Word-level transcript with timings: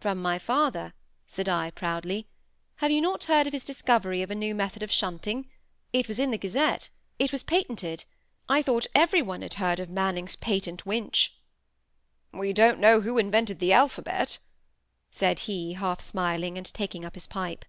"From 0.00 0.20
my 0.20 0.38
father," 0.38 0.92
said 1.26 1.48
I, 1.48 1.70
proudly. 1.70 2.28
"Have 2.84 2.90
you 2.90 3.00
not 3.00 3.24
heard 3.24 3.46
of 3.46 3.54
his 3.54 3.64
discovery 3.64 4.20
of 4.20 4.30
a 4.30 4.34
new 4.34 4.54
method 4.54 4.82
of 4.82 4.92
shunting? 4.92 5.48
It 5.94 6.08
was 6.08 6.18
in 6.18 6.30
the 6.30 6.36
Gazette. 6.36 6.90
It 7.18 7.32
was 7.32 7.42
patented. 7.42 8.04
I 8.50 8.60
thought 8.60 8.86
every 8.94 9.22
one 9.22 9.40
had 9.40 9.54
heard 9.54 9.80
of 9.80 9.88
Manning's 9.88 10.36
patent 10.36 10.84
winch." 10.84 11.36
"We 12.32 12.52
don't 12.52 12.80
know 12.80 13.00
who 13.00 13.16
invented 13.16 13.60
the 13.60 13.72
alphabet," 13.72 14.36
said 15.10 15.38
he, 15.48 15.72
half 15.72 16.02
smiling, 16.02 16.58
and 16.58 16.66
taking 16.74 17.02
up 17.06 17.14
his 17.14 17.26
pipe. 17.26 17.64